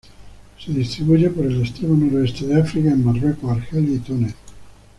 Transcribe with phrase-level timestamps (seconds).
[0.59, 4.33] Se distribuye por el extremo noroeste de África, en Marruecos, Argelia y Túnez.